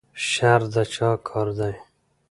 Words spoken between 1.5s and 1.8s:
دی؟